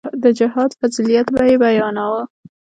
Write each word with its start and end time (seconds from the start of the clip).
د 0.23 0.25
جهاد 0.39 0.71
فضيلت 0.79 1.27
به 1.33 1.41
يې 1.49 1.55
بياناوه. 1.61 2.21